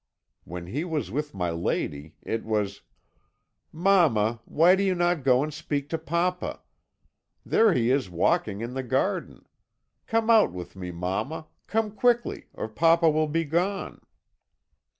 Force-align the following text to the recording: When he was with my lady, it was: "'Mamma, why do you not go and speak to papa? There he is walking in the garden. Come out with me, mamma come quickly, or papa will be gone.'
When 0.45 0.65
he 0.65 0.83
was 0.83 1.11
with 1.11 1.35
my 1.35 1.51
lady, 1.51 2.15
it 2.23 2.43
was: 2.43 2.81
"'Mamma, 3.71 4.41
why 4.45 4.75
do 4.75 4.81
you 4.81 4.95
not 4.95 5.23
go 5.23 5.43
and 5.43 5.53
speak 5.53 5.89
to 5.89 5.99
papa? 5.99 6.61
There 7.45 7.73
he 7.75 7.91
is 7.91 8.09
walking 8.09 8.61
in 8.61 8.73
the 8.73 8.81
garden. 8.81 9.45
Come 10.07 10.31
out 10.31 10.51
with 10.51 10.75
me, 10.75 10.89
mamma 10.89 11.45
come 11.67 11.91
quickly, 11.91 12.45
or 12.55 12.67
papa 12.67 13.11
will 13.11 13.27
be 13.27 13.45
gone.' 13.45 14.01